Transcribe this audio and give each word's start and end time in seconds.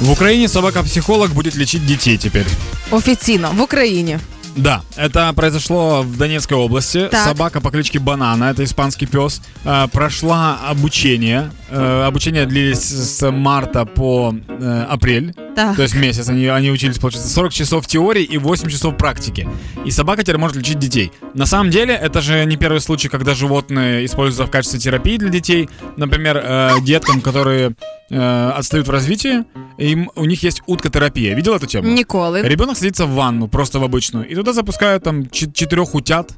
В 0.00 0.10
Украине 0.10 0.48
собака-психолог 0.48 1.30
будет 1.34 1.56
лечить 1.56 1.86
детей 1.86 2.16
теперь. 2.18 2.46
Офіційно 2.90 3.50
в 3.56 3.60
Україні. 3.60 4.18
Да, 4.56 4.82
это 4.96 5.32
произошло 5.32 6.02
в 6.02 6.16
Донецкой 6.16 6.58
области. 6.58 7.08
Так. 7.10 7.28
Собака 7.28 7.60
по 7.60 7.70
кличке 7.70 7.98
Банана, 7.98 8.50
это 8.50 8.64
испанский 8.64 9.06
пес, 9.06 9.40
э, 9.64 9.88
прошла 9.88 10.58
обучение. 10.70 11.50
Э, 11.70 12.06
Обучение 12.08 12.46
длились 12.46 12.90
с 12.90 13.30
марта 13.30 13.84
по 13.84 14.34
э, 14.48 14.86
апрель. 14.90 15.34
Так. 15.54 15.76
То 15.76 15.82
есть 15.82 15.94
месяц 15.94 16.28
они, 16.28 16.48
они 16.48 16.70
учились, 16.70 16.98
получается, 16.98 17.30
40 17.30 17.52
часов 17.52 17.86
теории 17.86 18.24
и 18.24 18.38
8 18.38 18.68
часов 18.68 18.96
практики. 18.96 19.48
И 19.86 19.90
собака 19.90 20.22
теперь 20.22 20.38
может 20.38 20.56
лечить 20.56 20.78
детей. 20.78 21.12
На 21.34 21.46
самом 21.46 21.70
деле, 21.70 21.94
это 21.94 22.20
же 22.20 22.44
не 22.44 22.56
первый 22.56 22.80
случай, 22.80 23.08
когда 23.08 23.34
животные 23.34 24.04
используются 24.04 24.46
в 24.46 24.50
качестве 24.50 24.80
терапии 24.80 25.16
для 25.16 25.28
детей. 25.28 25.68
Например, 25.96 26.36
э, 26.36 26.70
деткам, 26.82 27.20
которые 27.20 27.72
э, 28.10 28.50
отстают 28.58 28.86
в 28.88 28.90
развитии, 28.90 29.44
им, 29.78 30.10
у 30.16 30.24
них 30.24 30.44
есть 30.44 30.62
уткотерапия. 30.66 31.34
Видел 31.34 31.54
эту 31.54 31.66
тему? 31.66 31.88
Ніколи. 31.88 32.42
Ребенок 32.42 32.76
садится 32.76 33.06
в 33.06 33.10
ванну, 33.14 33.48
просто 33.48 33.78
в 33.78 33.84
обычную, 33.84 34.24
и 34.32 34.34
туда 34.34 34.52
запускают 34.52 35.02
там 35.02 35.22
чет- 35.22 35.52
четырех 35.52 35.94
утят, 35.94 36.30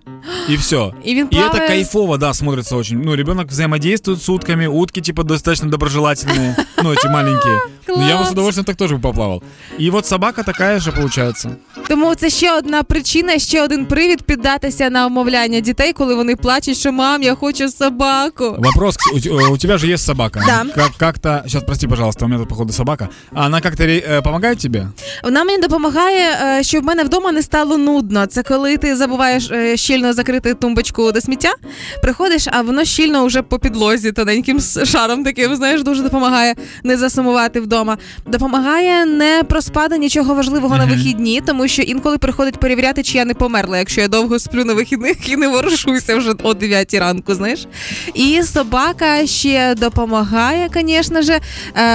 и 0.51 0.57
все. 0.57 0.93
І 1.05 1.15
він 1.15 1.27
И 1.33 1.37
это 1.37 1.51
плаває. 1.51 1.69
кайфово, 1.69 2.17
да, 2.19 2.35
смотрится 2.35 2.77
очень. 2.77 3.03
Ну, 3.05 3.17
ребенок 3.17 3.49
взаимодействует 3.51 4.23
с 4.23 4.29
утками, 4.29 4.67
утки, 4.67 5.01
типа, 5.01 5.23
достаточно 5.23 5.69
доброжелательные, 5.71 6.55
ну, 6.83 6.91
эти 6.93 7.09
маленькие. 7.11 7.59
Ну, 7.89 7.95
я 7.95 8.01
бы 8.03 8.13
с 8.13 8.17
Класс. 8.19 8.33
удовольствием 8.33 8.65
так 8.65 8.77
тоже 8.77 8.95
бы 8.95 9.01
поплавал. 9.01 9.43
И 9.81 9.91
вот 9.91 10.07
собака 10.07 10.43
такая 10.43 10.79
же 10.81 10.93
получается. 10.93 11.51
Тому 11.89 12.15
це 12.15 12.31
ще 12.31 12.59
одна 12.59 12.83
причина, 12.83 13.39
ще 13.39 13.63
один 13.65 13.87
привід 13.87 14.23
піддатися 14.23 14.91
на 14.91 15.07
умовляння 15.07 15.61
дітей, 15.61 15.93
коли 15.93 16.15
вони 16.15 16.37
плачуть, 16.37 16.79
що 16.79 16.93
мам, 16.93 17.23
я 17.23 17.35
хочу 17.35 17.69
собаку. 17.69 18.57
Вопрос, 18.59 18.97
у, 19.15 19.21
те- 19.21 19.31
у 19.31 19.57
тебя 19.57 19.79
же 19.79 19.89
есть 19.89 20.05
собака. 20.05 20.43
Да. 20.47 20.65
Как, 20.75 20.91
как-то, 20.97 21.43
сейчас, 21.58 21.64
прости, 21.68 21.88
пожалуйста, 21.88 22.26
у 22.26 22.28
меня 22.28 22.40
тут, 22.40 22.50
походу, 22.50 22.74
собака. 22.74 23.10
А 23.34 23.46
Она 23.46 23.62
как-то 23.62 23.84
ре- 23.84 24.04
э, 24.10 24.22
помогает 24.22 24.60
тебе? 24.60 24.88
Вона 25.24 25.44
мені 25.44 25.62
допомагає, 25.62 26.30
е, 26.60 26.64
щоб 26.64 26.84
в 26.84 26.86
мене 26.86 27.04
вдома 27.04 27.32
не 27.32 27.42
стало 27.42 27.78
нудно. 27.78 28.26
Це 28.26 28.44
коли 28.44 28.78
ти 28.78 28.96
забуваєш 28.96 29.52
е, 29.52 29.78
щільно 29.78 30.14
закрити 30.14 30.54
тумбочку 30.54 31.12
до 31.12 31.22
сміття, 31.22 31.52
приходиш, 32.02 32.48
а 32.52 32.62
воно 32.62 32.84
щільно 32.86 33.26
вже 33.26 33.42
по 33.42 33.60
підлозі 33.60 34.12
тоненьким 34.12 34.60
шаром 34.86 35.24
таким, 35.24 35.56
знаєш, 35.56 35.84
дуже 35.84 36.04
допомагає 36.04 36.56
не 36.84 36.98
засумувати 36.98 37.60
вдома. 37.60 37.98
Допомагає 38.26 39.06
не 39.06 39.44
проспати 39.50 39.98
нічого 39.98 40.34
важливого 40.34 40.78
на 40.78 40.86
вихідні, 40.86 41.42
тому 41.46 41.68
що 41.68 41.82
інколи 41.82 42.18
приходить 42.18 42.58
перевіряти, 42.58 43.04
чи 43.04 43.18
я 43.18 43.26
не 43.26 43.34
померла, 43.34 43.78
якщо 43.78 44.02
я 44.02 44.08
довго 44.08 44.40
сплю 44.40 44.66
на 44.66 44.74
вихідних 44.74 45.30
і 45.30 45.36
не 45.36 45.48
ворушуся 45.48 46.16
вже 46.16 46.34
о 46.44 46.54
9 46.54 46.94
ранку, 46.94 47.34
знаєш. 47.36 47.68
І 48.14 48.44
собака 48.44 49.26
ще 49.28 49.76
допомагає, 49.76 50.70
звісно 50.74 51.22
ж, 51.22 51.32
е, 51.34 51.42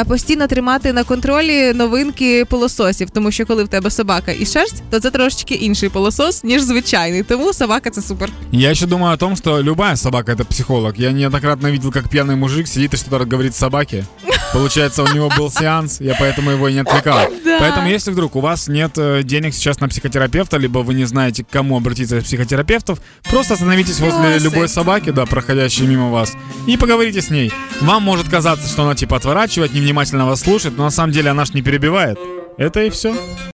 постійно 0.08 0.47
тримати 0.47 0.92
на 0.92 1.05
контролі 1.05 1.72
новинки 1.72 2.45
пилососів, 2.45 3.11
тому 3.11 3.31
що 3.31 3.47
коли 3.47 3.64
в 3.64 3.69
тебе 3.69 3.91
собака 3.91 4.33
і 4.33 4.47
шерсть, 4.47 4.83
то 4.91 5.00
це 5.00 5.11
трошечки 5.11 5.55
інший 5.55 5.89
пилосос, 5.89 6.45
ніж 6.45 6.62
звичайний. 6.62 7.22
Тому 7.22 7.53
собака 7.53 7.91
це 7.91 8.03
супер. 8.03 8.30
Я 8.53 8.70
еще 8.70 8.86
думаю 8.86 9.14
о 9.14 9.17
том, 9.17 9.36
что 9.36 9.62
любая 9.62 9.97
собака 9.97 10.33
это 10.33 10.45
психолог. 10.45 10.92
Я 10.97 11.12
неоднократно 11.12 11.70
видел, 11.70 11.92
как 11.92 12.08
пьяный 12.08 12.36
мужик 12.36 12.69
сидит 12.69 12.95
и 12.95 12.97
что-то 12.97 13.25
говорит 13.25 13.55
собаке. 13.55 14.05
Получается, 14.53 15.03
у 15.03 15.08
него 15.08 15.31
был 15.36 15.50
сеанс, 15.50 16.00
я 16.00 16.14
поэтому 16.19 16.50
его 16.50 16.69
и 16.69 16.75
не 16.75 16.81
отвлекал. 16.81 17.28
Да. 17.45 17.58
Поэтому, 17.58 17.89
если 17.89 18.12
вдруг 18.12 18.36
у 18.36 18.41
вас 18.41 18.69
нет 18.69 18.92
э, 18.97 19.22
денег 19.25 19.53
сейчас 19.53 19.81
на 19.81 19.89
психотерапевта, 19.89 20.58
либо 20.58 20.78
вы 20.78 20.95
не 20.95 21.05
знаете, 21.05 21.45
к 21.45 21.48
кому 21.48 21.77
обратиться 21.77 22.19
из 22.19 22.25
психотерапевтов, 22.25 23.00
просто 23.30 23.55
остановитесь 23.55 23.98
возле 23.98 24.20
Классик. 24.20 24.42
любой 24.42 24.69
собаки, 24.69 25.11
да, 25.11 25.27
проходящей 25.27 25.86
мимо 25.86 26.08
вас, 26.11 26.33
и 26.69 26.77
поговорите 26.77 27.20
с 27.20 27.30
ней. 27.30 27.53
Вам 27.80 28.05
может 28.05 28.28
казаться, 28.28 28.69
что 28.69 28.84
она 28.84 28.95
типа 28.95 29.17
отворачивает, 29.17 29.75
невнимательно 29.75 30.25
вас 30.27 30.41
слушает, 30.41 30.77
но 30.77 30.84
на 30.84 30.91
самом 30.91 31.12
деле 31.12 31.30
она 31.30 31.45
ж 31.45 31.53
не 31.55 31.62
перебивает. 31.62 32.19
Это 32.58 32.83
и 32.83 32.91
все. 32.91 33.14